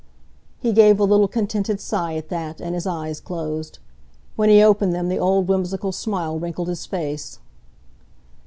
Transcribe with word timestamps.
He 0.59 0.73
gave 0.73 0.99
a 0.99 1.03
little 1.03 1.27
contented 1.27 1.79
sigh 1.79 2.15
at 2.15 2.29
that, 2.29 2.59
and 2.59 2.73
his 2.73 2.87
eyes 2.87 3.19
closed. 3.19 3.77
When 4.35 4.49
he 4.49 4.63
opened 4.63 4.95
them 4.95 5.09
the 5.09 5.19
old, 5.19 5.47
whimsical 5.47 5.91
smile 5.91 6.39
wrinkled 6.39 6.69
his 6.69 6.87
face. 6.87 7.37